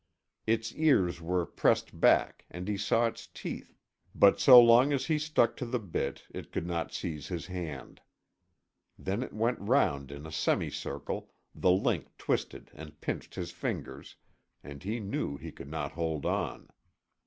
[0.47, 3.75] Its ears were pressed back and he saw its teeth,
[4.15, 8.01] but so long as he stuck to the bit, it could not seize his hand.
[8.97, 14.15] Then it went round in a semi circle, the link twisted and pinched his fingers,
[14.63, 16.69] and he knew he could not hold on.